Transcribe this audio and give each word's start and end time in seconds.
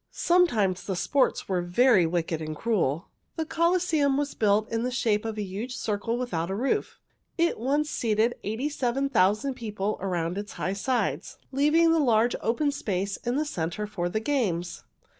Sometimes 0.09 0.83
the 0.83 0.95
sports 0.95 1.47
were 1.47 1.61
very 1.61 2.07
wicked 2.07 2.41
and 2.41 2.55
cruel. 2.55 3.09
The 3.35 3.45
Colosseum 3.45 4.17
was 4.17 4.33
built 4.33 4.67
in 4.71 4.81
the 4.81 4.89
shape 4.89 5.25
of 5.25 5.37
a 5.37 5.43
huge 5.43 5.75
circle 5.77 6.17
without 6.17 6.49
a 6.49 6.55
roof. 6.55 6.99
It 7.37 7.59
once 7.59 7.91
seated 7.91 8.33
eighty 8.43 8.67
seven 8.67 9.09
thousand 9.09 9.53
people 9.53 9.99
around 10.01 10.39
its 10.39 10.53
high 10.53 10.73
sides, 10.73 11.37
leaving 11.51 11.93
a 11.93 11.99
large 11.99 12.35
open 12.41 12.71
space 12.71 13.17
in 13.17 13.35
the 13.35 13.45
center 13.45 13.85
for 13.85 14.09
the 14.09 14.19
games. 14.19 14.83